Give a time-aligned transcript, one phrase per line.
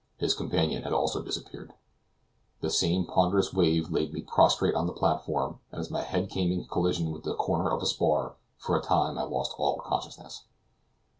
[0.17, 1.73] His companion had also disappeared.
[2.61, 6.51] The same ponderous wave laid me prostrate on the platform, and as my head came
[6.51, 10.45] in collision with the corner of a spar, for a time I lost all consciousness.